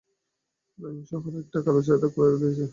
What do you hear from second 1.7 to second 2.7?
ছায়া দেখা দিয়েছে।